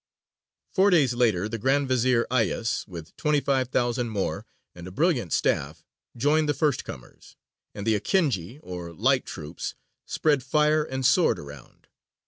Four 0.71 0.89
days 0.89 1.13
later 1.13 1.47
the 1.47 1.59
Grand 1.59 1.87
Vezīr 1.87 2.25
Ayās, 2.31 2.87
with 2.87 3.15
twenty 3.17 3.39
five 3.39 3.67
thousand 3.67 4.09
more 4.09 4.47
and 4.73 4.87
a 4.87 4.91
brilliant 4.91 5.31
staff, 5.31 5.85
joined 6.17 6.49
the 6.49 6.55
first 6.55 6.83
comers, 6.83 7.35
and 7.75 7.85
the 7.85 7.93
Akinji 7.93 8.59
or 8.63 8.93
light 8.93 9.27
troops 9.27 9.75
spread 10.07 10.41
fire 10.41 10.83
and 10.83 11.05
sword 11.05 11.37
around. 11.37 11.87